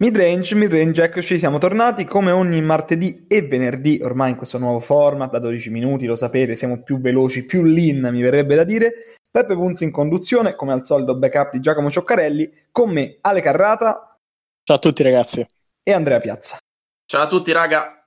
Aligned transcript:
Midrange, 0.00 0.54
midrange, 0.54 1.02
eccoci, 1.02 1.40
siamo 1.40 1.58
tornati 1.58 2.04
come 2.04 2.30
ogni 2.30 2.62
martedì 2.62 3.26
e 3.26 3.42
venerdì, 3.42 3.98
ormai 4.00 4.30
in 4.30 4.36
questo 4.36 4.56
nuovo 4.56 4.78
format, 4.78 5.28
da 5.28 5.40
12 5.40 5.70
minuti, 5.70 6.06
lo 6.06 6.14
sapete, 6.14 6.54
siamo 6.54 6.84
più 6.84 7.00
veloci, 7.00 7.44
più 7.44 7.64
lean, 7.64 8.08
mi 8.12 8.22
verrebbe 8.22 8.54
da 8.54 8.62
dire. 8.62 9.16
Peppe 9.28 9.54
Punzi 9.54 9.82
in 9.82 9.90
conduzione, 9.90 10.54
come 10.54 10.72
al 10.72 10.84
solito 10.84 11.16
backup 11.16 11.50
di 11.50 11.60
Giacomo 11.60 11.90
Cioccarelli, 11.90 12.66
con 12.70 12.90
me 12.90 13.18
Ale 13.22 13.40
Carrata. 13.40 14.16
Ciao 14.62 14.76
a 14.76 14.78
tutti 14.78 15.02
ragazzi. 15.02 15.44
E 15.82 15.92
Andrea 15.92 16.20
Piazza. 16.20 16.58
Ciao 17.04 17.22
a 17.22 17.26
tutti 17.26 17.50
raga. 17.50 17.97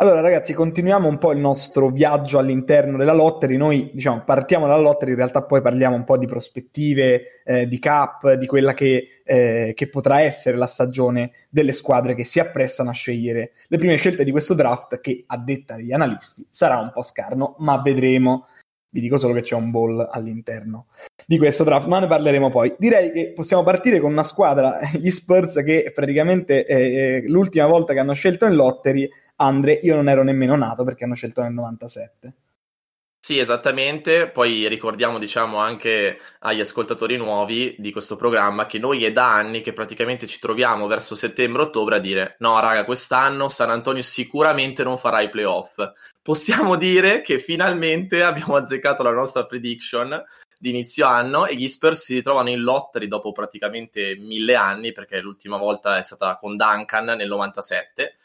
Allora 0.00 0.20
ragazzi, 0.20 0.54
continuiamo 0.54 1.06
un 1.06 1.18
po' 1.18 1.30
il 1.32 1.38
nostro 1.40 1.90
viaggio 1.90 2.38
all'interno 2.38 2.96
della 2.96 3.12
lottery. 3.12 3.58
Noi 3.58 3.90
diciamo 3.92 4.22
partiamo 4.24 4.66
dalla 4.66 4.80
lottery, 4.80 5.10
in 5.10 5.18
realtà 5.18 5.42
poi 5.42 5.60
parliamo 5.60 5.94
un 5.94 6.04
po' 6.04 6.16
di 6.16 6.24
prospettive, 6.24 7.42
eh, 7.44 7.68
di 7.68 7.78
cap, 7.78 8.32
di 8.32 8.46
quella 8.46 8.72
che, 8.72 9.20
eh, 9.22 9.72
che, 9.76 9.88
potrà 9.90 10.22
essere 10.22 10.56
la 10.56 10.66
stagione 10.66 11.32
delle 11.50 11.74
squadre 11.74 12.14
che 12.14 12.24
si 12.24 12.40
apprestano 12.40 12.88
a 12.88 12.94
scegliere 12.94 13.52
le 13.68 13.76
prime 13.76 13.96
scelte 13.96 14.24
di 14.24 14.30
questo 14.30 14.54
draft 14.54 15.02
che 15.02 15.24
a 15.26 15.36
detta 15.36 15.76
degli 15.76 15.92
analisti 15.92 16.46
sarà 16.48 16.78
un 16.78 16.92
po' 16.94 17.02
scarno, 17.02 17.56
ma 17.58 17.82
vedremo. 17.82 18.46
Vi 18.92 19.00
dico 19.02 19.18
solo 19.18 19.34
che 19.34 19.42
c'è 19.42 19.54
un 19.54 19.70
ball 19.70 20.08
all'interno 20.10 20.86
di 21.26 21.36
questo 21.36 21.62
draft, 21.62 21.86
ma 21.86 22.00
ne 22.00 22.06
parleremo 22.06 22.48
poi. 22.48 22.74
Direi 22.78 23.12
che 23.12 23.32
possiamo 23.34 23.62
partire 23.62 24.00
con 24.00 24.10
una 24.10 24.24
squadra, 24.24 24.78
gli 24.98 25.10
Spurs, 25.10 25.62
che 25.62 25.92
praticamente 25.94 26.64
eh, 26.64 27.22
l'ultima 27.26 27.66
volta 27.66 27.92
che 27.92 27.98
hanno 27.98 28.14
scelto 28.14 28.46
in 28.46 28.54
lottery 28.54 29.08
Andre, 29.42 29.78
io 29.82 29.94
non 29.94 30.08
ero 30.08 30.22
nemmeno 30.22 30.54
nato 30.54 30.84
perché 30.84 31.04
hanno 31.04 31.14
scelto 31.14 31.40
nel 31.40 31.52
97. 31.52 32.34
Sì, 33.22 33.38
esattamente. 33.38 34.28
Poi 34.28 34.68
ricordiamo, 34.68 35.18
diciamo, 35.18 35.58
anche 35.58 36.18
agli 36.40 36.60
ascoltatori 36.60 37.16
nuovi 37.16 37.74
di 37.78 37.90
questo 37.90 38.16
programma 38.16 38.66
che 38.66 38.78
noi 38.78 39.04
è 39.04 39.12
da 39.12 39.34
anni 39.34 39.60
che 39.60 39.72
praticamente 39.72 40.26
ci 40.26 40.40
troviamo 40.40 40.86
verso 40.86 41.16
settembre-ottobre 41.16 41.96
a 41.96 42.00
dire 42.00 42.36
no, 42.40 42.58
raga, 42.60 42.84
quest'anno 42.84 43.48
San 43.48 43.70
Antonio 43.70 44.02
sicuramente 44.02 44.82
non 44.82 44.98
farà 44.98 45.20
i 45.20 45.30
playoff. 45.30 45.76
Possiamo 46.22 46.76
dire 46.76 47.22
che 47.22 47.38
finalmente 47.38 48.22
abbiamo 48.22 48.56
azzeccato 48.56 49.02
la 49.02 49.12
nostra 49.12 49.46
prediction 49.46 50.22
di 50.58 50.70
inizio 50.70 51.06
anno 51.06 51.46
e 51.46 51.56
gli 51.56 51.68
Spurs 51.68 52.04
si 52.04 52.14
ritrovano 52.14 52.50
in 52.50 52.60
lottery 52.60 53.06
dopo 53.06 53.32
praticamente 53.32 54.16
mille 54.16 54.54
anni 54.54 54.92
perché 54.92 55.20
l'ultima 55.20 55.56
volta 55.56 55.96
è 55.96 56.02
stata 56.02 56.36
con 56.36 56.56
Duncan 56.56 57.06
nel 57.16 57.28
97 57.28 58.16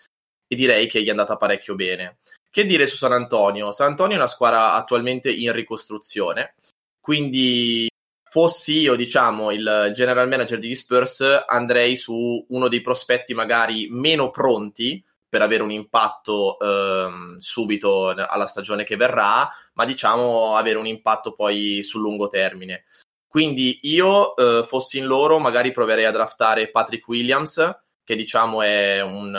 e 0.47 0.55
direi 0.55 0.87
che 0.87 1.01
gli 1.01 1.07
è 1.07 1.11
andata 1.11 1.37
parecchio 1.37 1.75
bene. 1.75 2.19
Che 2.49 2.65
dire 2.65 2.87
su 2.87 2.95
San 2.95 3.11
Antonio? 3.11 3.71
San 3.71 3.87
Antonio 3.87 4.15
è 4.15 4.19
una 4.19 4.27
squadra 4.27 4.73
attualmente 4.73 5.31
in 5.31 5.51
ricostruzione, 5.51 6.55
quindi 6.99 7.89
fossi 8.23 8.79
io, 8.79 8.95
diciamo, 8.95 9.51
il 9.51 9.91
general 9.93 10.27
manager 10.27 10.59
degli 10.59 10.75
Spurs, 10.75 11.21
andrei 11.47 11.95
su 11.95 12.45
uno 12.49 12.67
dei 12.67 12.81
prospetti 12.81 13.33
magari 13.33 13.87
meno 13.89 14.29
pronti 14.29 15.03
per 15.27 15.41
avere 15.41 15.63
un 15.63 15.71
impatto 15.71 16.57
ehm, 16.59 17.37
subito 17.39 18.07
alla 18.07 18.45
stagione 18.45 18.85
che 18.85 18.95
verrà, 18.95 19.49
ma 19.73 19.85
diciamo 19.85 20.55
avere 20.55 20.77
un 20.77 20.87
impatto 20.87 21.33
poi 21.33 21.81
sul 21.83 22.01
lungo 22.01 22.29
termine. 22.29 22.85
Quindi 23.27 23.79
io, 23.83 24.33
eh, 24.37 24.63
fossi 24.65 24.97
in 24.97 25.07
loro, 25.07 25.39
magari 25.39 25.73
proverei 25.73 26.05
a 26.05 26.11
draftare 26.11 26.71
Patrick 26.71 27.05
Williams, 27.07 27.57
che 28.05 28.15
diciamo 28.15 28.61
è 28.61 29.01
un 29.01 29.31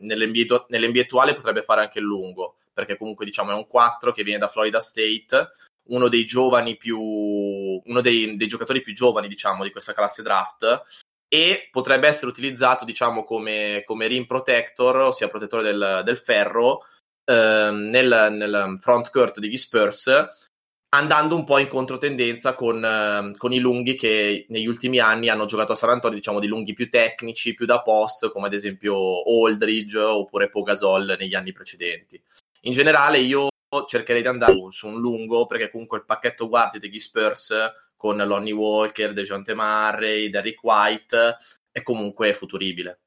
nell'NBA, 0.00 0.66
nell'NBA 0.68 1.00
attuale 1.02 1.34
potrebbe 1.34 1.62
fare 1.62 1.82
anche 1.82 1.98
il 1.98 2.04
lungo, 2.04 2.56
perché 2.72 2.96
comunque 2.96 3.26
diciamo 3.26 3.50
è 3.50 3.54
un 3.54 3.66
4 3.66 4.12
che 4.12 4.22
viene 4.22 4.38
da 4.38 4.48
Florida 4.48 4.80
State, 4.80 5.50
uno 5.88 6.08
dei 6.08 6.24
giovani 6.24 6.76
più 6.76 6.98
uno 7.00 8.00
dei, 8.00 8.36
dei 8.36 8.46
giocatori 8.46 8.80
più 8.80 8.94
giovani 8.94 9.26
diciamo 9.26 9.64
di 9.64 9.72
questa 9.72 9.92
classe 9.92 10.22
draft 10.22 10.84
e 11.28 11.68
potrebbe 11.72 12.06
essere 12.06 12.30
utilizzato 12.30 12.84
diciamo 12.84 13.24
come, 13.24 13.82
come 13.84 14.06
rim 14.06 14.26
protector, 14.26 14.96
ossia 14.96 15.28
protettore 15.28 15.64
del, 15.64 16.02
del 16.04 16.16
ferro 16.16 16.86
ehm, 17.24 17.88
nel, 17.90 18.28
nel 18.30 18.78
front 18.80 19.10
court 19.10 19.40
degli 19.40 19.56
Spurs 19.56 20.50
andando 20.94 21.36
un 21.36 21.44
po' 21.44 21.58
in 21.58 21.68
controtendenza 21.68 22.54
con, 22.54 22.84
eh, 22.84 23.36
con, 23.36 23.52
i 23.52 23.58
lunghi 23.58 23.94
che 23.94 24.46
negli 24.48 24.66
ultimi 24.66 24.98
anni 24.98 25.28
hanno 25.28 25.46
giocato 25.46 25.72
a 25.72 25.76
San 25.76 25.90
Antonio, 25.90 26.16
diciamo 26.16 26.40
di 26.40 26.46
lunghi 26.46 26.74
più 26.74 26.90
tecnici, 26.90 27.54
più 27.54 27.66
da 27.66 27.82
post, 27.82 28.30
come 28.30 28.46
ad 28.46 28.54
esempio 28.54 29.22
Aldridge 29.22 29.98
oppure 29.98 30.50
Pogasol 30.50 31.16
negli 31.18 31.34
anni 31.34 31.52
precedenti. 31.52 32.20
In 32.62 32.72
generale 32.72 33.18
io 33.18 33.48
cercherei 33.88 34.22
di 34.22 34.28
andare 34.28 34.54
su 34.68 34.86
un 34.86 35.00
lungo 35.00 35.46
perché 35.46 35.70
comunque 35.70 35.98
il 35.98 36.04
pacchetto 36.04 36.48
guardi 36.48 36.78
degli 36.78 37.00
Spurs 37.00 37.54
con 37.96 38.16
Lonnie 38.16 38.52
Walker, 38.52 39.12
DeJounte 39.12 39.54
Murray, 39.54 40.28
Derrick 40.28 40.62
White 40.62 41.36
è 41.70 41.82
comunque 41.82 42.34
futuribile. 42.34 42.98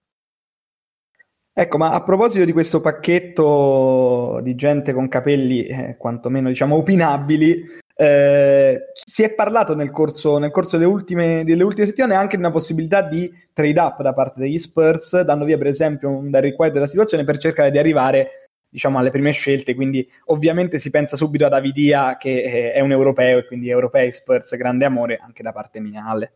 Ecco, 1.57 1.77
ma 1.77 1.91
a 1.93 2.03
proposito 2.03 2.43
di 2.43 2.51
questo 2.51 2.81
pacchetto 2.81 4.41
di 4.43 4.55
gente 4.55 4.91
con 4.91 5.07
capelli 5.07 5.63
eh, 5.63 5.95
quantomeno 5.97 6.49
diciamo 6.49 6.75
opinabili, 6.75 7.63
eh, 7.95 8.91
si 8.93 9.23
è 9.23 9.33
parlato 9.33 9.73
nel 9.73 9.89
corso, 9.89 10.37
nel 10.37 10.51
corso 10.51 10.77
delle, 10.77 10.89
ultime, 10.89 11.45
delle, 11.45 11.63
ultime, 11.63 11.87
settimane 11.87 12.15
anche 12.15 12.35
di 12.35 12.43
una 12.43 12.51
possibilità 12.51 13.03
di 13.03 13.31
trade 13.53 13.79
up 13.79 14.01
da 14.01 14.13
parte 14.13 14.41
degli 14.41 14.59
Spurs, 14.59 15.21
dando 15.21 15.45
via 15.45 15.57
per 15.57 15.67
esempio 15.67 16.09
un 16.09 16.29
Derrick 16.29 16.59
White 16.59 16.73
della 16.73 16.87
situazione 16.87 17.23
per 17.23 17.37
cercare 17.37 17.71
di 17.71 17.77
arrivare 17.77 18.49
diciamo 18.67 18.99
alle 18.99 19.11
prime 19.11 19.31
scelte, 19.31 19.75
quindi 19.75 20.05
ovviamente 20.25 20.77
si 20.77 20.89
pensa 20.89 21.15
subito 21.15 21.45
ad 21.45 21.53
Avidia 21.53 22.17
che 22.17 22.43
eh, 22.43 22.71
è 22.73 22.81
un 22.81 22.91
europeo 22.91 23.37
e 23.37 23.47
quindi 23.47 23.69
europei 23.69 24.11
Spurs 24.11 24.57
grande 24.57 24.83
amore 24.83 25.19
anche 25.23 25.41
da 25.41 25.53
parte 25.53 25.79
mia 25.79 26.05
Ale. 26.05 26.33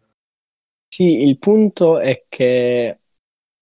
Sì, 0.87 1.25
il 1.25 1.37
punto 1.39 1.99
è 1.99 2.23
che 2.29 2.99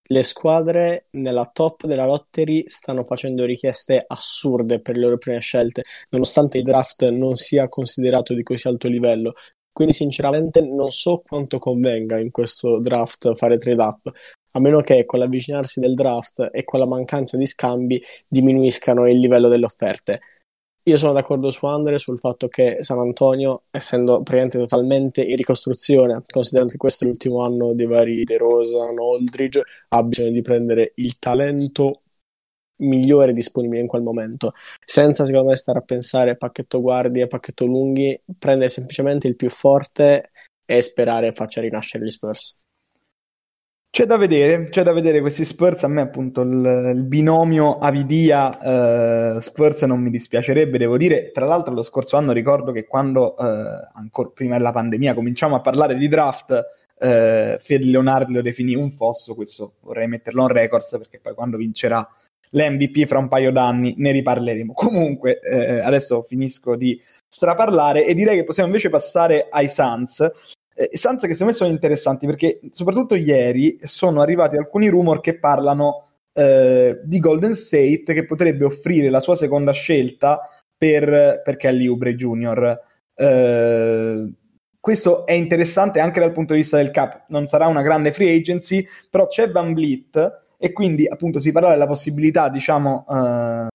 le 0.07 0.23
squadre 0.23 1.07
nella 1.11 1.49
top 1.51 1.85
della 1.85 2.05
lottery 2.05 2.63
stanno 2.67 3.03
facendo 3.03 3.45
richieste 3.45 4.03
assurde 4.05 4.79
per 4.81 4.95
le 4.95 5.01
loro 5.01 5.17
prime 5.17 5.39
scelte, 5.39 5.83
nonostante 6.09 6.57
il 6.57 6.63
draft 6.63 7.07
non 7.09 7.35
sia 7.35 7.67
considerato 7.67 8.33
di 8.33 8.43
così 8.43 8.67
alto 8.67 8.87
livello. 8.87 9.33
Quindi, 9.71 9.93
sinceramente, 9.93 10.61
non 10.61 10.89
so 10.89 11.21
quanto 11.25 11.59
convenga 11.59 12.19
in 12.19 12.31
questo 12.31 12.79
draft 12.79 13.35
fare 13.35 13.57
trade 13.57 13.83
up, 13.83 14.11
a 14.51 14.59
meno 14.59 14.81
che 14.81 15.05
con 15.05 15.19
l'avvicinarsi 15.19 15.79
del 15.79 15.93
draft 15.93 16.49
e 16.51 16.63
con 16.63 16.79
la 16.79 16.87
mancanza 16.87 17.37
di 17.37 17.45
scambi 17.45 18.01
diminuiscano 18.27 19.07
il 19.07 19.19
livello 19.19 19.49
delle 19.49 19.65
offerte. 19.65 20.21
Io 20.87 20.95
sono 20.95 21.11
d'accordo 21.11 21.49
su 21.49 21.65
Andre 21.65 21.97
sul 21.97 22.17
fatto 22.17 22.47
che 22.47 22.77
San 22.79 22.99
Antonio, 22.99 23.63
essendo 23.71 24.23
praticamente 24.23 24.57
totalmente 24.57 25.21
in 25.21 25.35
ricostruzione, 25.35 26.21
considerando 26.31 26.71
che 26.71 26.77
questo 26.77 27.03
è 27.03 27.07
l'ultimo 27.07 27.43
anno 27.43 27.73
dei 27.73 27.85
vari 27.85 28.23
De 28.23 28.37
Rosa, 28.37 28.85
Aldridge, 28.87 29.61
ha 29.89 30.03
bisogno 30.03 30.31
di 30.31 30.41
prendere 30.41 30.93
il 30.95 31.19
talento 31.19 32.03
migliore 32.77 33.33
disponibile 33.33 33.81
in 33.81 33.87
quel 33.87 34.01
momento, 34.01 34.53
senza 34.79 35.25
secondo 35.25 35.49
me 35.49 35.57
stare 35.57 35.79
a 35.79 35.81
pensare 35.81 36.37
pacchetto 36.37 36.79
guardie, 36.79 37.27
pacchetto 37.27 37.65
lunghi, 37.65 38.17
prendere 38.39 38.69
semplicemente 38.69 39.27
il 39.27 39.35
più 39.35 39.49
forte 39.49 40.31
e 40.63 40.81
sperare 40.81 41.33
faccia 41.33 41.59
rinascere 41.59 42.05
gli 42.05 42.09
Spurs. 42.09 42.57
C'è 43.89 44.05
da 44.05 44.17
vedere, 44.17 44.69
c'è 44.69 44.83
da 44.83 44.93
vedere 44.93 45.21
questi 45.21 45.43
Spurs. 45.43 45.83
A 45.83 45.87
me, 45.87 46.01
appunto, 46.01 46.41
il, 46.41 46.91
il 46.93 47.03
binomio 47.03 47.79
Avidia 47.79 49.37
eh, 49.37 49.41
Spurs 49.41 49.81
non 49.83 50.01
mi 50.01 50.11
dispiacerebbe, 50.11 50.77
devo 50.77 50.97
dire. 50.97 51.31
Tra 51.31 51.45
l'altro, 51.45 51.73
lo 51.73 51.81
scorso 51.81 52.15
anno 52.17 52.31
ricordo 52.31 52.71
che 52.71 52.85
quando, 52.85 53.35
eh, 53.37 53.43
ancora 53.93 54.29
prima 54.29 54.57
della 54.57 54.71
pandemia, 54.71 55.13
cominciamo 55.13 55.55
a 55.55 55.61
parlare 55.61 55.95
di 55.95 56.07
draft, 56.07 56.63
eh, 56.99 57.57
Fede 57.59 57.85
Leonardo 57.85 58.33
lo 58.33 58.41
definì 58.41 58.75
un 58.75 58.91
fosso. 58.91 59.33
Questo 59.33 59.75
vorrei 59.81 60.07
metterlo 60.07 60.43
on 60.43 60.49
records 60.49 60.89
perché 60.91 61.19
poi 61.19 61.33
quando 61.33 61.57
vincerà 61.57 62.07
l'MVP 62.51 63.05
fra 63.05 63.19
un 63.19 63.27
paio 63.27 63.51
d'anni 63.51 63.95
ne 63.97 64.11
riparleremo. 64.11 64.73
Comunque, 64.73 65.39
eh, 65.39 65.79
adesso 65.79 66.21
finisco 66.21 66.75
di 66.75 67.01
straparlare 67.27 68.05
e 68.05 68.13
direi 68.13 68.37
che 68.37 68.43
possiamo 68.43 68.69
invece 68.69 68.89
passare 68.89 69.47
ai 69.49 69.67
Suns 69.67 70.31
eh, 70.77 70.95
Sans 70.95 71.19
che 71.19 71.33
secondo 71.33 71.51
me 71.51 71.57
sono 71.57 71.71
interessanti 71.71 72.27
perché 72.27 72.59
soprattutto 72.71 73.15
ieri 73.15 73.79
sono 73.83 74.21
arrivati 74.21 74.57
alcuni 74.57 74.89
rumor 74.89 75.21
che 75.21 75.39
parlano 75.39 76.09
eh, 76.33 76.99
di 77.03 77.19
Golden 77.19 77.55
State 77.55 78.03
che 78.05 78.25
potrebbe 78.25 78.65
offrire 78.65 79.09
la 79.09 79.19
sua 79.19 79.35
seconda 79.35 79.71
scelta 79.71 80.39
per, 80.77 81.41
per 81.43 81.57
Kelly 81.57 81.87
Oubre 81.87 82.15
Jr. 82.15 82.79
Eh, 83.15 84.31
questo 84.79 85.25
è 85.25 85.33
interessante 85.33 85.99
anche 85.99 86.19
dal 86.19 86.31
punto 86.31 86.53
di 86.53 86.59
vista 86.59 86.77
del 86.77 86.91
cap, 86.91 87.25
non 87.29 87.47
sarà 87.47 87.65
una 87.65 87.81
grande 87.81 88.13
free 88.13 88.33
agency, 88.35 88.87
però 89.09 89.27
c'è 89.27 89.49
Van 89.49 89.73
Vliet 89.73 90.45
e 90.57 90.71
quindi 90.71 91.07
appunto 91.07 91.39
si 91.39 91.51
parla 91.51 91.71
della 91.71 91.87
possibilità, 91.87 92.49
diciamo, 92.49 93.05
eh, 93.09 93.67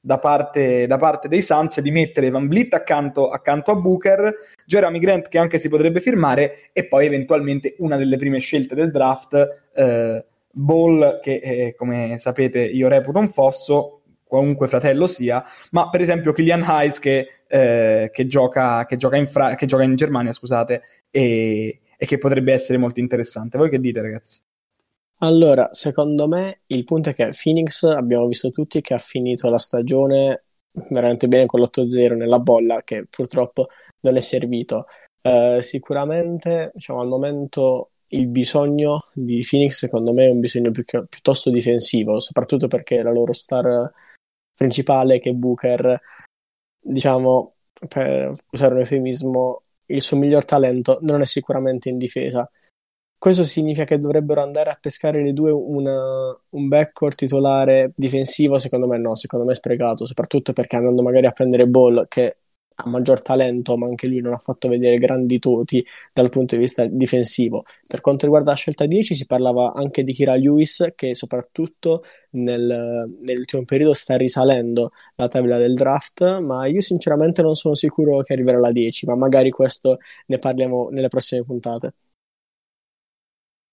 da 0.00 0.18
parte, 0.18 0.86
da 0.86 0.96
parte, 0.96 1.28
dei 1.28 1.42
Suns 1.42 1.80
di 1.80 1.90
mettere 1.90 2.30
Van 2.30 2.48
Vliet 2.48 2.72
accanto, 2.74 3.30
accanto, 3.30 3.70
a 3.70 3.74
Booker, 3.74 4.34
Jeremy 4.64 4.98
Grant 4.98 5.28
che 5.28 5.38
anche 5.38 5.58
si 5.58 5.68
potrebbe 5.68 6.00
firmare 6.00 6.70
e 6.72 6.86
poi 6.86 7.06
eventualmente 7.06 7.74
una 7.78 7.96
delle 7.96 8.16
prime 8.16 8.38
scelte 8.38 8.74
del 8.74 8.90
draft, 8.90 9.66
eh, 9.74 10.24
Ball 10.50 11.20
che 11.20 11.40
eh, 11.42 11.74
come 11.76 12.18
sapete 12.18 12.60
io 12.60 12.88
reputo 12.88 13.18
un 13.18 13.30
fosso, 13.30 14.02
qualunque 14.24 14.68
fratello 14.68 15.06
sia, 15.06 15.44
ma 15.70 15.88
per 15.88 16.00
esempio 16.00 16.32
Killian 16.32 16.62
Hayes 16.62 16.98
che, 16.98 17.26
eh, 17.46 18.10
che, 18.12 18.26
gioca, 18.26 18.84
che, 18.86 18.96
gioca, 18.96 19.16
in 19.16 19.28
Fra- 19.28 19.54
che 19.54 19.66
gioca 19.66 19.82
in 19.82 19.96
Germania 19.96 20.32
scusate, 20.32 20.82
e, 21.10 21.80
e 21.96 22.06
che 22.06 22.18
potrebbe 22.18 22.52
essere 22.52 22.78
molto 22.78 23.00
interessante. 23.00 23.58
Voi 23.58 23.70
che 23.70 23.80
dite 23.80 24.00
ragazzi? 24.00 24.40
Allora, 25.20 25.68
secondo 25.72 26.28
me 26.28 26.60
il 26.66 26.84
punto 26.84 27.10
è 27.10 27.14
che 27.14 27.30
Phoenix 27.42 27.82
abbiamo 27.82 28.26
visto 28.26 28.50
tutti 28.50 28.80
che 28.80 28.94
ha 28.94 28.98
finito 28.98 29.50
la 29.50 29.58
stagione 29.58 30.44
veramente 30.90 31.26
bene 31.26 31.46
con 31.46 31.60
l'8-0 31.60 32.16
nella 32.16 32.38
bolla, 32.38 32.82
che 32.82 33.06
purtroppo 33.08 33.68
non 34.00 34.16
è 34.16 34.20
servito. 34.20 34.86
Uh, 35.22 35.60
sicuramente, 35.60 36.70
diciamo, 36.74 37.00
al 37.00 37.08
momento 37.08 37.90
il 38.08 38.28
bisogno 38.28 39.08
di 39.12 39.44
Phoenix, 39.48 39.78
secondo 39.78 40.12
me, 40.12 40.26
è 40.26 40.30
un 40.30 40.40
bisogno 40.40 40.70
più 40.70 40.84
che, 40.84 41.04
piuttosto 41.08 41.50
difensivo, 41.50 42.20
soprattutto 42.20 42.68
perché 42.68 43.02
la 43.02 43.12
loro 43.12 43.32
star 43.32 43.92
principale, 44.54 45.18
che 45.18 45.30
è 45.30 45.34
Booker, 45.34 46.00
diciamo, 46.80 47.54
per 47.88 48.32
usare 48.50 48.74
un 48.74 48.80
eufemismo, 48.80 49.62
il 49.86 50.00
suo 50.00 50.16
miglior 50.16 50.44
talento 50.44 50.98
non 51.02 51.20
è 51.20 51.24
sicuramente 51.24 51.88
in 51.88 51.98
difesa. 51.98 52.48
Questo 53.18 53.42
significa 53.42 53.84
che 53.84 53.98
dovrebbero 53.98 54.42
andare 54.42 54.70
a 54.70 54.78
pescare 54.80 55.24
le 55.24 55.32
due 55.32 55.50
una, 55.50 56.38
un 56.50 56.68
backcourt 56.68 57.16
titolare 57.16 57.92
difensivo? 57.96 58.58
Secondo 58.58 58.86
me 58.86 58.96
no, 58.96 59.16
secondo 59.16 59.44
me 59.44 59.52
è 59.52 59.54
sprecato, 59.56 60.06
soprattutto 60.06 60.52
perché 60.52 60.76
andando 60.76 61.02
magari 61.02 61.26
a 61.26 61.32
prendere 61.32 61.66
Ball, 61.66 62.06
che 62.06 62.38
ha 62.76 62.88
maggior 62.88 63.20
talento, 63.20 63.76
ma 63.76 63.86
anche 63.86 64.06
lui 64.06 64.20
non 64.20 64.32
ha 64.34 64.38
fatto 64.38 64.68
vedere 64.68 64.98
grandi 64.98 65.38
doti 65.38 65.84
dal 66.12 66.28
punto 66.28 66.54
di 66.54 66.60
vista 66.60 66.86
difensivo. 66.86 67.64
Per 67.88 68.00
quanto 68.00 68.24
riguarda 68.26 68.52
la 68.52 68.56
scelta 68.56 68.86
10, 68.86 69.16
si 69.16 69.26
parlava 69.26 69.72
anche 69.74 70.04
di 70.04 70.12
Kira 70.12 70.36
Lewis, 70.36 70.92
che 70.94 71.12
soprattutto 71.12 72.04
nel, 72.30 73.16
nell'ultimo 73.20 73.64
periodo 73.64 73.94
sta 73.94 74.16
risalendo 74.16 74.92
la 75.16 75.26
tabella 75.26 75.58
del 75.58 75.74
draft, 75.74 76.38
ma 76.38 76.66
io 76.68 76.80
sinceramente 76.80 77.42
non 77.42 77.56
sono 77.56 77.74
sicuro 77.74 78.22
che 78.22 78.32
arriverà 78.34 78.58
alla 78.58 78.70
10, 78.70 79.06
ma 79.06 79.16
magari 79.16 79.50
questo 79.50 79.98
ne 80.26 80.38
parliamo 80.38 80.88
nelle 80.90 81.08
prossime 81.08 81.42
puntate. 81.42 81.94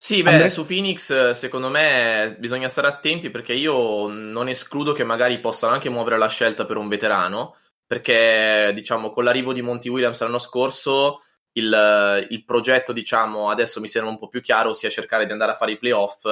Sì, 0.05 0.21
beh, 0.21 0.29
Andrea... 0.29 0.49
su 0.49 0.67
Phoenix 0.67 1.31
secondo 1.31 1.67
me 1.67 2.35
bisogna 2.37 2.67
stare 2.67 2.85
attenti 2.85 3.31
perché 3.31 3.53
io 3.53 4.07
non 4.07 4.47
escludo 4.49 4.93
che 4.93 5.03
magari 5.03 5.39
possano 5.39 5.73
anche 5.73 5.89
muovere 5.89 6.19
la 6.19 6.27
scelta 6.27 6.67
per 6.67 6.77
un 6.77 6.87
veterano, 6.87 7.55
perché 7.87 8.71
diciamo 8.75 9.09
con 9.09 9.23
l'arrivo 9.23 9.51
di 9.51 9.63
Monty 9.63 9.89
Williams 9.89 10.21
l'anno 10.21 10.37
scorso 10.37 11.21
il, 11.53 12.27
il 12.29 12.45
progetto 12.45 12.93
diciamo 12.93 13.49
adesso 13.49 13.81
mi 13.81 13.87
sembra 13.87 14.11
un 14.11 14.19
po' 14.19 14.27
più 14.27 14.41
chiaro, 14.41 14.69
ossia 14.69 14.91
cercare 14.91 15.25
di 15.25 15.31
andare 15.31 15.53
a 15.53 15.55
fare 15.55 15.71
i 15.71 15.79
playoff 15.79 16.23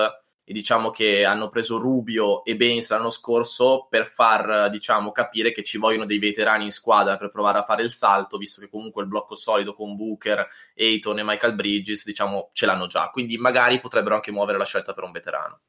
e 0.45 0.51
diciamo 0.51 0.91
che 0.91 1.23
hanno 1.23 1.49
preso 1.49 1.77
Rubio 1.77 2.43
e 2.43 2.55
Baines 2.55 2.89
l'anno 2.89 3.09
scorso 3.09 3.87
per 3.89 4.05
far 4.05 4.69
diciamo 4.69 5.11
capire 5.11 5.53
che 5.53 5.63
ci 5.63 5.77
vogliono 5.77 6.05
dei 6.05 6.19
veterani 6.19 6.65
in 6.65 6.71
squadra 6.71 7.17
per 7.17 7.31
provare 7.31 7.59
a 7.59 7.63
fare 7.63 7.83
il 7.83 7.91
salto 7.91 8.37
visto 8.37 8.59
che 8.59 8.69
comunque 8.69 9.03
il 9.03 9.07
blocco 9.07 9.35
solido 9.35 9.73
con 9.73 9.95
Booker, 9.95 10.45
Ayton 10.75 11.19
e 11.19 11.23
Michael 11.23 11.55
Bridges 11.55 12.05
diciamo 12.05 12.49
ce 12.51 12.65
l'hanno 12.65 12.87
già. 12.87 13.09
Quindi 13.09 13.37
magari 13.37 13.79
potrebbero 13.79 14.15
anche 14.15 14.31
muovere 14.31 14.57
la 14.57 14.65
scelta 14.65 14.93
per 14.93 15.03
un 15.03 15.11
veterano. 15.11 15.59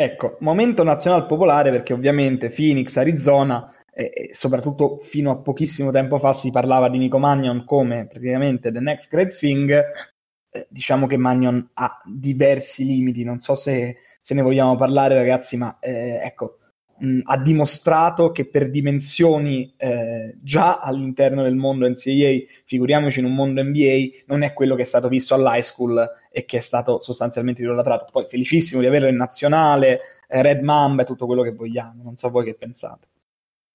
Ecco, 0.00 0.36
momento 0.40 0.84
nazionale 0.84 1.26
popolare 1.26 1.72
perché 1.72 1.92
ovviamente 1.92 2.50
Phoenix, 2.50 2.96
Arizona 2.96 3.74
e 3.92 4.30
soprattutto 4.32 5.00
fino 5.02 5.32
a 5.32 5.38
pochissimo 5.38 5.90
tempo 5.90 6.18
fa 6.20 6.32
si 6.32 6.52
parlava 6.52 6.88
di 6.88 6.98
Nico 6.98 7.18
Magnon 7.18 7.64
come 7.64 8.06
praticamente 8.06 8.70
the 8.70 8.78
next 8.78 9.10
great 9.10 9.36
thing 9.36 9.72
eh, 10.50 10.66
diciamo 10.70 11.06
che 11.06 11.16
Magnon 11.16 11.70
ha 11.74 12.00
diversi 12.04 12.84
limiti, 12.84 13.24
non 13.24 13.40
so 13.40 13.54
se, 13.54 13.98
se 14.20 14.34
ne 14.34 14.42
vogliamo 14.42 14.76
parlare 14.76 15.14
ragazzi, 15.14 15.56
ma 15.56 15.78
eh, 15.80 16.20
ecco, 16.22 16.58
mh, 16.98 17.20
ha 17.24 17.38
dimostrato 17.38 18.30
che 18.30 18.46
per 18.48 18.70
dimensioni 18.70 19.74
eh, 19.76 20.36
già 20.42 20.78
all'interno 20.80 21.42
del 21.42 21.56
mondo 21.56 21.88
NCAA, 21.88 22.62
figuriamoci 22.64 23.20
in 23.20 23.26
un 23.26 23.34
mondo 23.34 23.62
NBA, 23.62 24.24
non 24.26 24.42
è 24.42 24.52
quello 24.52 24.74
che 24.74 24.82
è 24.82 24.84
stato 24.84 25.08
visto 25.08 25.34
all'high 25.34 25.62
school 25.62 26.08
e 26.30 26.44
che 26.44 26.58
è 26.58 26.60
stato 26.60 26.98
sostanzialmente 26.98 27.62
idolatrato. 27.62 28.06
Poi 28.10 28.26
felicissimo 28.28 28.80
di 28.80 28.86
averlo 28.86 29.08
in 29.08 29.16
nazionale, 29.16 30.00
eh, 30.28 30.42
Red 30.42 30.62
Mamba 30.62 31.02
e 31.02 31.06
tutto 31.06 31.26
quello 31.26 31.42
che 31.42 31.52
vogliamo, 31.52 32.02
non 32.02 32.14
so 32.14 32.30
voi 32.30 32.44
che 32.44 32.54
pensate. 32.54 33.06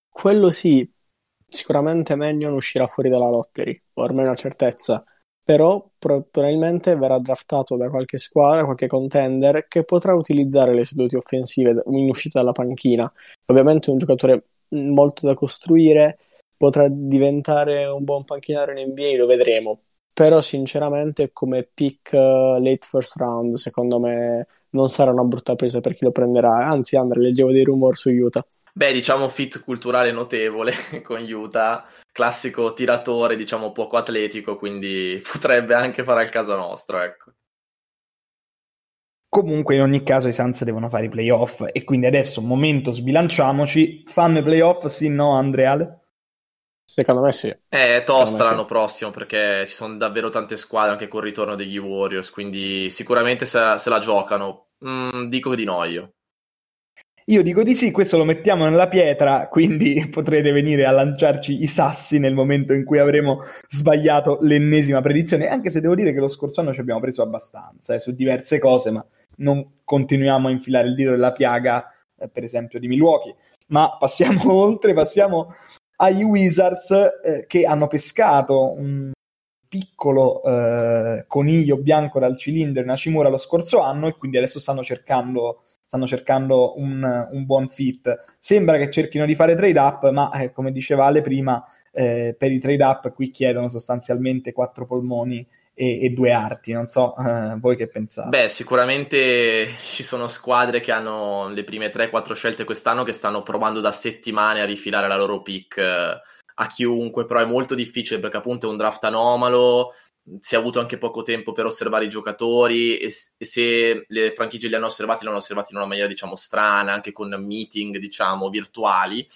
Quello 0.10 0.52
sì, 0.52 0.88
sicuramente 1.48 2.16
Magnon 2.16 2.54
uscirà 2.54 2.88
fuori 2.88 3.10
dalla 3.10 3.30
lottery, 3.30 3.80
ormai 3.94 4.24
è 4.24 4.28
una 4.28 4.36
certezza 4.36 5.04
però 5.44 5.86
probabilmente 6.00 6.96
verrà 6.96 7.20
draftato 7.20 7.76
da 7.76 7.90
qualche 7.90 8.18
squadra, 8.18 8.64
qualche 8.64 8.88
contender 8.88 9.68
che 9.68 9.84
potrà 9.84 10.14
utilizzare 10.14 10.74
le 10.74 10.86
sue 10.86 10.96
doti 10.96 11.16
offensive 11.16 11.84
in 11.88 12.10
uscita 12.10 12.40
dalla 12.40 12.54
panchina. 12.54 13.12
Ovviamente 13.48 13.88
è 13.88 13.92
un 13.92 13.98
giocatore 13.98 14.46
molto 14.70 15.28
da 15.28 15.34
costruire, 15.34 16.18
potrà 16.56 16.88
diventare 16.90 17.86
un 17.86 18.04
buon 18.04 18.24
panchinario 18.24 18.80
in 18.80 18.92
NBA, 18.92 19.18
lo 19.18 19.26
vedremo. 19.26 19.82
Però 20.14 20.40
sinceramente 20.42 21.32
come 21.34 21.64
pick 21.64 22.12
uh, 22.14 22.62
late 22.62 22.88
first 22.88 23.18
round, 23.18 23.56
secondo 23.56 24.00
me 24.00 24.48
non 24.70 24.88
sarà 24.88 25.12
una 25.12 25.24
brutta 25.24 25.56
presa 25.56 25.82
per 25.82 25.96
chi 25.96 26.06
lo 26.06 26.12
prenderà. 26.12 26.68
Anzi, 26.68 26.96
Andre, 26.96 27.20
leggevo 27.20 27.52
dei 27.52 27.64
rumor 27.64 27.98
su 27.98 28.10
Utah. 28.10 28.46
Beh, 28.76 28.92
diciamo 28.92 29.30
fit 29.30 29.62
culturale 29.62 30.12
notevole 30.12 30.74
con 31.04 31.22
Utah, 31.22 31.88
classico 32.12 32.74
tiratore, 32.74 33.36
diciamo 33.36 33.72
poco 33.72 33.98
atletico, 33.98 34.58
quindi 34.58 35.22
potrebbe 35.32 35.76
anche 35.76 36.04
fare 36.04 36.22
al 36.22 36.30
caso 36.30 36.56
nostro, 36.56 37.00
ecco. 37.00 37.34
Comunque, 39.30 39.76
in 39.76 39.82
ogni 39.82 40.04
caso, 40.04 40.28
i 40.28 40.34
Suns 40.34 40.64
devono 40.64 40.90
fare 40.90 41.06
i 41.06 41.10
playoff 41.10 41.64
e 41.72 41.84
quindi 41.84 42.06
adesso, 42.06 42.42
momento, 42.42 42.92
sbilanciamoci. 42.92 44.04
Fanno 44.08 44.40
i 44.40 44.44
playoff, 44.44 44.86
sì, 44.86 45.10
no, 45.10 45.34
Andreale? 45.36 46.02
Secondo 46.86 47.22
me 47.22 47.32
sì. 47.32 47.56
È 47.68 48.04
tosta 48.06 48.44
l'anno 48.44 48.62
sì. 48.62 48.68
prossimo 48.68 49.10
perché 49.12 49.66
ci 49.68 49.74
sono 49.74 49.98
davvero 49.98 50.30
tante 50.30 50.58
squadre 50.58 50.92
anche 50.92 51.08
con 51.08 51.22
il 51.22 51.28
ritorno 51.28 51.56
degli 51.56 51.78
Warriors, 51.78 52.30
quindi 52.30 52.90
sicuramente 52.92 53.46
se, 53.46 53.76
se 53.78 53.90
la 53.90 54.00
giocano. 54.00 54.68
Mm, 54.86 55.30
dico 55.30 55.56
di 55.56 55.64
no 55.64 55.84
io. 55.86 56.14
Io 57.28 57.42
dico 57.42 57.64
di 57.64 57.74
sì, 57.74 57.92
questo 57.92 58.18
lo 58.18 58.26
mettiamo 58.26 58.66
nella 58.66 58.90
pietra, 58.90 59.48
quindi 59.48 60.08
potrete 60.12 60.52
venire 60.52 60.86
a 60.86 60.92
lanciarci 60.92 61.64
i 61.64 61.68
sassi 61.68 62.20
nel 62.20 62.34
momento 62.34 62.74
in 62.74 62.84
cui 62.84 63.00
avremo 63.00 63.40
sbagliato 63.70 64.40
l'ennesima 64.42 65.00
predizione, 65.00 65.48
anche 65.48 65.70
se 65.70 65.80
devo 65.80 65.96
dire 65.96 66.12
che 66.12 66.20
lo 66.20 66.28
scorso 66.28 66.60
anno 66.60 66.74
ci 66.74 66.82
abbiamo 66.82 67.00
preso 67.00 67.22
abbastanza 67.22 67.94
eh, 67.94 68.00
su 68.00 68.14
diverse 68.14 68.60
cose, 68.60 68.92
ma 68.92 69.06
non 69.38 69.80
continuiamo 69.86 70.50
a 70.50 70.52
infilare 70.52 70.90
il 70.90 70.96
dito 70.96 71.12
della 71.12 71.32
piaga, 71.32 71.90
eh, 72.18 72.28
per 72.28 72.44
esempio, 72.44 72.78
di 72.78 72.90
Milwaukee. 72.90 73.36
Ma 73.68 73.96
passiamo 73.98 74.52
oltre, 74.52 74.94
passiamo 74.94 75.54
agli 75.98 76.24
Wizards 76.24 76.92
eh, 76.92 77.46
che 77.48 77.64
hanno 77.64 77.88
pescato 77.88 78.74
un 78.74 79.12
piccolo 79.70 80.44
eh, 80.44 81.24
coniglio 81.28 81.78
bianco 81.78 82.20
dal 82.20 82.38
cilindro 82.38 82.84
in 82.84 82.90
Hashimura 82.90 83.30
lo 83.30 83.38
scorso 83.38 83.80
anno 83.80 84.08
e 84.08 84.18
quindi 84.18 84.38
adesso 84.38 84.60
stanno 84.60 84.84
cercando 84.84 85.64
stanno 85.94 86.08
cercando 86.08 86.74
un, 86.80 87.28
un, 87.32 87.46
buon 87.46 87.70
fit. 87.70 88.36
Sembra 88.40 88.78
che 88.78 88.90
cerchino 88.90 89.28
di 89.28 89.36
fare 89.36 89.56
trade 89.56 89.80
up, 89.80 90.10
ma 90.10 90.32
eh, 90.32 90.52
come 90.52 90.72
diceva 90.72 91.06
Ale 91.06 91.22
prima, 91.22 91.64
eh, 91.92 92.36
per 92.36 92.52
i 92.52 92.58
trade 92.58 92.84
up 92.84 93.14
qui 93.14 93.30
chiedono 93.30 93.68
sostanzialmente 93.68 94.54
quattro 94.54 94.88
polmoni 94.88 95.46
e, 95.76 96.04
e 96.04 96.10
due 96.10 96.32
arti. 96.32 96.72
Non 96.72 96.88
so 96.88 97.16
eh, 97.16 97.58
voi 97.60 97.76
che 97.76 97.88
pensate. 97.88 98.30
Beh, 98.30 98.50
sicuramente 98.50 99.68
ci 99.78 100.02
sono 100.02 100.28
squadre 100.28 100.80
che 100.80 100.92
hanno 100.92 101.50
le 101.50 101.64
prime 101.64 101.92
3-4 101.92 102.34
scelte 102.34 102.64
quest'anno 102.64 103.04
che 103.04 103.14
stanno 103.14 103.44
provando 103.44 103.80
da 103.80 103.92
settimane 103.92 104.62
a 104.62 104.66
rifilare 104.66 105.08
la 105.08 105.16
loro 105.16 105.44
pick 105.44 105.78
eh, 105.78 106.22
a 106.56 106.68
chiunque, 106.68 107.26
però 107.26 107.40
è 107.40 107.46
molto 107.46 107.76
difficile 107.76 108.20
perché 108.20 108.38
appunto 108.38 108.66
è 108.66 108.72
un 108.72 108.78
draft 108.78 109.04
anomalo, 109.04 109.94
si 110.40 110.56
è 110.56 110.58
avuto 110.58 110.80
anche 110.80 110.98
poco 110.98 111.22
tempo 111.22 111.52
per 111.52 111.66
osservare 111.66 112.06
i 112.06 112.10
giocatori 112.10 112.98
e, 112.98 113.14
e, 113.38 113.46
se 113.46 114.06
le 114.08 114.32
franchigie 114.32 114.70
li 114.70 114.76
hanno 114.76 114.86
osservati, 114.86 115.24
li 115.24 115.30
hanno 115.30 115.38
osservati 115.38 115.72
in 115.72 115.78
una 115.78 115.88
maniera 115.88 116.08
diciamo 116.08 116.36
strana, 116.36 116.94
anche 116.94 117.12
con 117.12 117.30
meeting 117.46 117.98
diciamo 117.98 118.50
virtuali. 118.50 119.28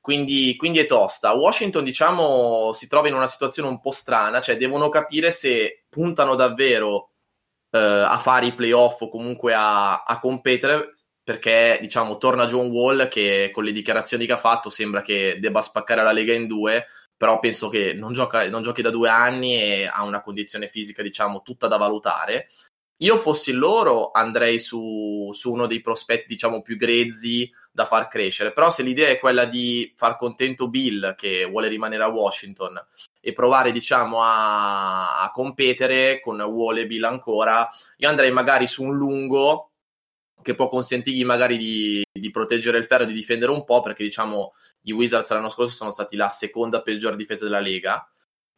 Quindi, 0.00 0.54
quindi 0.56 0.78
è 0.78 0.86
tosta. 0.86 1.32
Washington, 1.32 1.82
diciamo, 1.82 2.72
si 2.72 2.86
trova 2.86 3.08
in 3.08 3.14
una 3.14 3.26
situazione 3.26 3.68
un 3.68 3.80
po' 3.80 3.90
strana, 3.90 4.40
cioè 4.40 4.56
devono 4.56 4.88
capire 4.88 5.32
se 5.32 5.84
puntano 5.88 6.36
davvero 6.36 7.10
eh, 7.70 7.78
a 7.78 8.18
fare 8.18 8.46
i 8.46 8.54
playoff 8.54 9.00
o 9.00 9.08
comunque 9.08 9.52
a, 9.52 10.04
a 10.04 10.18
competere, 10.20 10.92
perché 11.24 11.78
diciamo 11.80 12.18
torna 12.18 12.46
John 12.46 12.68
Wall 12.68 13.08
che 13.08 13.50
con 13.52 13.64
le 13.64 13.72
dichiarazioni 13.72 14.26
che 14.26 14.32
ha 14.32 14.36
fatto 14.36 14.70
sembra 14.70 15.02
che 15.02 15.38
debba 15.40 15.60
spaccare 15.60 16.04
la 16.04 16.12
Lega 16.12 16.32
in 16.32 16.46
due 16.46 16.86
però 17.16 17.38
penso 17.38 17.68
che 17.68 17.92
non, 17.94 18.12
gioca, 18.12 18.48
non 18.48 18.62
giochi 18.62 18.82
da 18.82 18.90
due 18.90 19.08
anni 19.08 19.54
e 19.54 19.86
ha 19.90 20.02
una 20.04 20.20
condizione 20.20 20.68
fisica, 20.68 21.02
diciamo, 21.02 21.42
tutta 21.42 21.66
da 21.66 21.76
valutare. 21.76 22.48
Io 23.00 23.18
fossi 23.18 23.52
loro 23.52 24.10
andrei 24.10 24.58
su, 24.58 25.30
su, 25.32 25.52
uno 25.52 25.66
dei 25.66 25.80
prospetti, 25.80 26.26
diciamo, 26.28 26.62
più 26.62 26.76
grezzi 26.76 27.50
da 27.70 27.86
far 27.86 28.08
crescere. 28.08 28.52
Però 28.52 28.70
se 28.70 28.82
l'idea 28.82 29.08
è 29.08 29.18
quella 29.18 29.44
di 29.44 29.92
far 29.96 30.16
contento 30.16 30.68
Bill, 30.68 31.14
che 31.14 31.44
vuole 31.44 31.68
rimanere 31.68 32.04
a 32.04 32.08
Washington, 32.08 32.82
e 33.20 33.32
provare, 33.32 33.72
diciamo, 33.72 34.22
a, 34.22 35.22
a 35.22 35.30
competere 35.30 36.20
con 36.20 36.40
Wall 36.40 36.78
e 36.78 36.86
Bill 36.86 37.04
ancora, 37.04 37.68
io 37.98 38.08
andrei 38.08 38.30
magari 38.30 38.66
su 38.66 38.82
un 38.82 38.96
lungo 38.96 39.72
che 40.46 40.54
può 40.54 40.68
consentirgli 40.68 41.24
magari 41.24 41.58
di, 41.58 42.04
di 42.08 42.30
proteggere 42.30 42.78
il 42.78 42.86
ferro 42.86 43.02
e 43.02 43.06
di 43.06 43.12
difendere 43.12 43.50
un 43.50 43.64
po', 43.64 43.82
perché, 43.82 44.04
diciamo, 44.04 44.54
i 44.82 44.92
Wizards 44.92 45.28
l'anno 45.32 45.48
scorso 45.48 45.74
sono 45.74 45.90
stati 45.90 46.14
la 46.14 46.28
seconda 46.28 46.82
peggior 46.82 47.16
difesa 47.16 47.42
della 47.42 47.58
Lega 47.58 48.08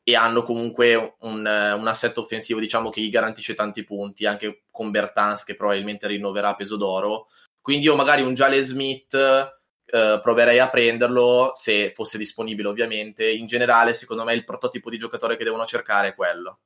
e 0.02 0.14
hanno 0.14 0.42
comunque 0.42 1.16
un, 1.20 1.38
un, 1.38 1.86
assetto 1.86 2.20
offensivo 2.20 2.60
diciamo 2.60 2.90
che 2.90 3.00
gli 3.00 3.10
garantisce 3.10 3.54
tanti 3.54 3.84
punti 3.84 4.26
anche 4.26 4.64
con 4.70 4.90
Bertans 4.90 5.44
che 5.44 5.54
probabilmente 5.54 6.06
rinnoverà 6.06 6.54
peso 6.54 6.76
d'oro. 6.76 7.28
Quindi 7.62 7.86
io 7.86 7.96
magari 7.96 8.20
un 8.20 8.34
Jale 8.34 8.62
Smith 8.62 9.14
eh, 9.14 10.20
proverei 10.22 10.58
a 10.58 10.68
prenderlo 10.68 11.52
se 11.54 11.92
fosse 11.94 12.18
disponibile 12.18 12.68
ovviamente. 12.68 13.30
In 13.30 13.46
generale 13.46 13.94
secondo 13.94 14.24
me 14.24 14.34
il 14.34 14.44
prototipo 14.44 14.90
di 14.90 14.98
giocatore 14.98 15.38
che 15.38 15.44
devono 15.44 15.64
cercare 15.64 16.08
è 16.08 16.14
quello. 16.14 16.58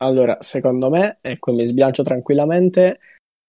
Allora 0.00 0.36
secondo 0.40 0.90
me 0.90 1.18
ecco 1.22 1.52
mi 1.52 1.64
sbilancio 1.64 2.02
tranquillamente 2.02 3.00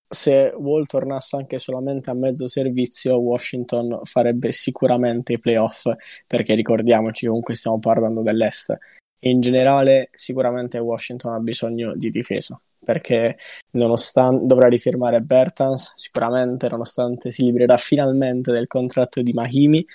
se 0.09 0.51
Wall 0.55 0.85
tornasse 0.87 1.35
anche 1.35 1.59
solamente 1.59 2.09
a 2.09 2.15
mezzo 2.15 2.47
servizio, 2.47 3.19
Washington 3.19 3.99
farebbe 4.03 4.51
sicuramente 4.51 5.33
i 5.33 5.39
playoff, 5.39 5.85
perché 6.25 6.55
ricordiamoci 6.55 7.27
comunque 7.27 7.53
stiamo 7.53 7.79
parlando 7.79 8.21
dell'Est. 8.21 8.75
In 9.23 9.39
generale, 9.39 10.09
sicuramente 10.13 10.79
Washington 10.79 11.33
ha 11.33 11.39
bisogno 11.39 11.95
di 11.95 12.09
difesa, 12.09 12.59
perché 12.83 13.37
nonostante 13.71 14.45
dovrà 14.47 14.67
rifirmare 14.67 15.19
Bertans, 15.19 15.91
sicuramente, 15.95 16.67
nonostante 16.69 17.29
si 17.29 17.43
libererà 17.43 17.77
finalmente 17.77 18.51
del 18.51 18.67
contratto 18.67 19.21
di 19.21 19.33
Mahimi, 19.33 19.85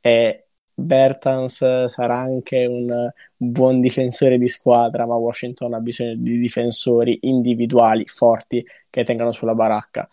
e 0.00 0.46
Bertans 0.80 1.84
sarà 1.84 2.18
anche 2.18 2.64
un 2.66 3.10
buon 3.36 3.80
difensore 3.80 4.38
di 4.38 4.48
squadra, 4.48 5.06
ma 5.06 5.14
Washington 5.14 5.74
ha 5.74 5.80
bisogno 5.80 6.14
di 6.16 6.38
difensori 6.38 7.18
individuali 7.22 8.04
forti 8.06 8.64
che 8.88 9.04
tengano 9.04 9.32
sulla 9.32 9.54
baracca. 9.54 10.08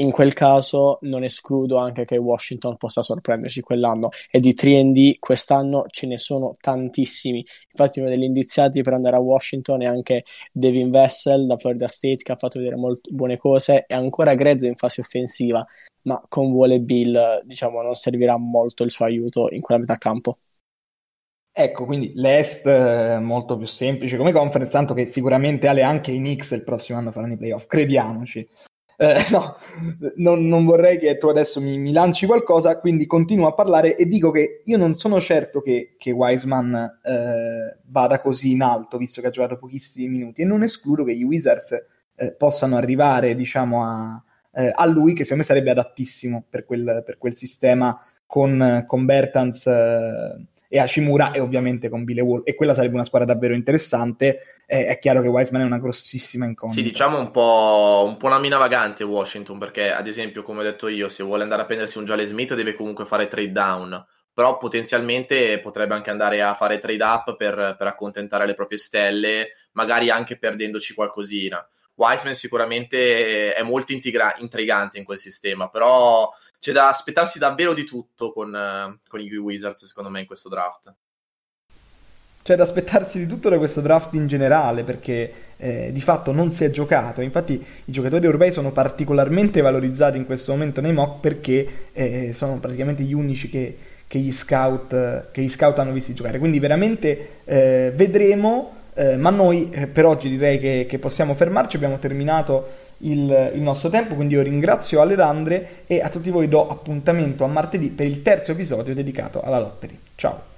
In 0.00 0.12
quel 0.12 0.32
caso 0.32 0.98
non 1.02 1.24
escludo 1.24 1.76
anche 1.76 2.04
che 2.04 2.16
Washington 2.16 2.76
possa 2.76 3.02
sorprenderci 3.02 3.62
quell'anno 3.62 4.10
e 4.30 4.38
di 4.38 4.54
3D 4.54 5.18
quest'anno 5.18 5.86
ce 5.88 6.06
ne 6.06 6.16
sono 6.16 6.52
tantissimi. 6.60 7.44
Infatti 7.72 7.98
uno 7.98 8.08
degli 8.08 8.22
indiziati 8.22 8.82
per 8.82 8.92
andare 8.92 9.16
a 9.16 9.20
Washington 9.20 9.82
è 9.82 9.86
anche 9.86 10.22
Devin 10.52 10.90
Vessel 10.90 11.46
da 11.46 11.56
Florida 11.56 11.88
State 11.88 12.22
che 12.22 12.30
ha 12.30 12.36
fatto 12.36 12.60
vedere 12.60 12.76
molto 12.76 13.12
buone 13.12 13.36
cose 13.38 13.86
e 13.88 13.94
ancora 13.94 14.34
grezzo 14.34 14.66
in 14.66 14.76
fase 14.76 15.00
offensiva 15.00 15.66
ma 16.02 16.22
con 16.28 16.52
Wall 16.52 16.80
Bill 16.84 17.42
diciamo 17.44 17.82
non 17.82 17.94
servirà 17.94 18.38
molto 18.38 18.84
il 18.84 18.90
suo 18.90 19.04
aiuto 19.04 19.48
in 19.50 19.60
quella 19.60 19.80
metà 19.80 19.96
campo. 19.96 20.38
Ecco, 21.50 21.86
quindi 21.86 22.12
l'Est 22.14 22.64
è 22.68 23.18
molto 23.18 23.56
più 23.56 23.66
semplice 23.66 24.16
come 24.16 24.30
conference, 24.30 24.70
tanto 24.70 24.94
che 24.94 25.06
sicuramente 25.06 25.66
Ale 25.66 25.82
anche 25.82 26.12
i 26.12 26.18
Knicks 26.18 26.52
il 26.52 26.62
prossimo 26.62 26.98
anno 26.98 27.10
faranno 27.10 27.32
i 27.32 27.36
playoff, 27.36 27.66
crediamoci. 27.66 28.48
Eh, 29.00 29.26
no, 29.30 29.54
non, 30.16 30.48
non, 30.48 30.64
vorrei 30.64 30.98
che 30.98 31.18
tu 31.18 31.28
adesso 31.28 31.60
mi, 31.60 31.78
mi, 31.78 31.92
lanci 31.92 32.26
qualcosa, 32.26 32.80
quindi 32.80 33.06
continuo 33.06 33.46
a 33.46 33.54
parlare 33.54 33.94
e 33.94 34.06
dico 34.06 34.32
che 34.32 34.62
io 34.64 34.76
non 34.76 34.92
sono 34.94 35.20
certo 35.20 35.60
che, 35.60 35.94
che 35.96 36.10
Wiseman 36.10 36.98
eh, 37.04 37.78
vada 37.84 38.20
così 38.20 38.50
in 38.50 38.62
alto, 38.62 38.98
visto 38.98 39.20
che 39.20 39.28
ha 39.28 39.30
giocato 39.30 39.56
pochissimi 39.56 40.08
minuti, 40.08 40.42
e 40.42 40.44
non 40.44 40.64
escludo 40.64 41.04
che 41.04 41.12
i 41.12 41.22
Wizards 41.22 41.76
eh, 42.16 42.32
possano 42.32 42.74
arrivare, 42.74 43.36
diciamo, 43.36 43.84
a, 43.84 44.20
eh, 44.52 44.72
a 44.74 44.84
lui, 44.86 45.12
che 45.12 45.22
secondo 45.22 45.42
me 45.42 45.48
sarebbe 45.48 45.70
adattissimo 45.70 46.44
per 46.50 46.64
quel, 46.64 47.04
per 47.06 47.18
quel 47.18 47.36
sistema 47.36 47.96
con, 48.26 48.84
con 48.84 49.04
Bertans 49.04 49.64
eh, 49.64 50.46
e 50.68 50.78
Hashimura 50.78 51.32
e 51.32 51.40
ovviamente 51.40 51.88
con 51.88 52.04
Bile 52.04 52.20
Wall. 52.20 52.42
E 52.44 52.54
quella 52.54 52.74
sarebbe 52.74 52.94
una 52.94 53.04
squadra 53.04 53.32
davvero 53.32 53.54
interessante. 53.54 54.40
Eh, 54.66 54.86
è 54.86 54.98
chiaro 54.98 55.22
che 55.22 55.28
Wiseman 55.28 55.62
è 55.62 55.64
una 55.64 55.78
grossissima 55.78 56.44
incognita. 56.44 56.78
Sì, 56.78 56.84
diciamo 56.84 57.18
un 57.18 57.30
po', 57.30 58.04
un 58.06 58.16
po' 58.16 58.26
una 58.26 58.38
mina 58.38 58.58
vagante 58.58 59.02
Washington, 59.02 59.58
perché 59.58 59.90
ad 59.90 60.06
esempio, 60.06 60.42
come 60.42 60.60
ho 60.60 60.64
detto 60.64 60.88
io, 60.88 61.08
se 61.08 61.24
vuole 61.24 61.42
andare 61.42 61.62
a 61.62 61.66
prendersi 61.66 61.98
un 61.98 62.04
Jale 62.04 62.26
Smith 62.26 62.54
deve 62.54 62.74
comunque 62.74 63.06
fare 63.06 63.28
trade 63.28 63.52
down 63.52 64.06
però 64.38 64.56
potenzialmente 64.56 65.58
potrebbe 65.58 65.94
anche 65.94 66.10
andare 66.10 66.40
a 66.42 66.54
fare 66.54 66.78
trade 66.78 67.02
up 67.02 67.34
per, 67.34 67.74
per, 67.76 67.88
accontentare 67.88 68.46
le 68.46 68.54
proprie 68.54 68.78
stelle, 68.78 69.48
magari 69.72 70.10
anche 70.10 70.38
perdendoci 70.38 70.94
qualcosina. 70.94 71.68
Wiseman 71.98 72.34
sicuramente 72.34 73.52
è 73.52 73.62
molto 73.62 73.92
intriga- 73.92 74.36
intrigante 74.38 74.98
in 74.98 75.04
quel 75.04 75.18
sistema, 75.18 75.68
però 75.68 76.30
c'è 76.60 76.72
da 76.72 76.88
aspettarsi 76.88 77.40
davvero 77.40 77.74
di 77.74 77.84
tutto 77.84 78.32
con, 78.32 79.00
con 79.06 79.20
i 79.20 79.36
Wizards, 79.36 79.84
secondo 79.84 80.08
me, 80.08 80.20
in 80.20 80.26
questo 80.26 80.48
draft. 80.48 80.94
C'è 82.42 82.54
da 82.54 82.62
aspettarsi 82.62 83.18
di 83.18 83.26
tutto 83.26 83.48
da 83.48 83.58
questo 83.58 83.80
draft 83.80 84.14
in 84.14 84.28
generale, 84.28 84.84
perché 84.84 85.32
eh, 85.56 85.90
di 85.92 86.00
fatto 86.00 86.30
non 86.30 86.52
si 86.52 86.64
è 86.64 86.70
giocato. 86.70 87.20
Infatti, 87.20 87.54
i 87.84 87.92
giocatori 87.92 88.24
europei 88.24 88.52
sono 88.52 88.70
particolarmente 88.70 89.60
valorizzati 89.60 90.16
in 90.16 90.24
questo 90.24 90.52
momento 90.52 90.80
nei 90.80 90.92
mock 90.92 91.20
perché 91.20 91.90
eh, 91.92 92.32
sono 92.32 92.58
praticamente 92.58 93.02
gli 93.02 93.12
unici 93.12 93.50
che, 93.50 93.76
che, 94.06 94.18
gli 94.18 94.32
scout, 94.32 95.30
che, 95.32 95.42
gli 95.42 95.50
scout, 95.50 95.80
hanno 95.80 95.92
visti 95.92 96.14
giocare. 96.14 96.38
Quindi, 96.38 96.60
veramente 96.60 97.40
eh, 97.44 97.92
vedremo 97.94 98.76
eh, 98.98 99.16
ma 99.16 99.30
noi 99.30 99.70
eh, 99.70 99.86
per 99.86 100.04
oggi 100.04 100.28
direi 100.28 100.58
che, 100.58 100.86
che, 100.88 100.98
possiamo 100.98 101.34
fermarci, 101.34 101.76
abbiamo 101.76 102.00
terminato 102.00 102.66
il, 102.98 103.52
il, 103.54 103.62
nostro 103.62 103.90
tempo, 103.90 104.16
quindi 104.16 104.34
io 104.34 104.42
ringrazio 104.42 105.00
Alessandre 105.00 105.84
e 105.86 106.00
a 106.00 106.08
tutti 106.08 106.30
voi 106.30 106.48
do 106.48 106.68
appuntamento 106.68 107.44
a 107.44 107.46
martedì 107.46 107.90
per 107.90 108.06
il 108.06 108.22
terzo 108.22 108.50
episodio 108.50 108.94
dedicato 108.94 109.40
alla 109.40 109.60
lottery. 109.60 109.96
Ciao! 110.16 110.57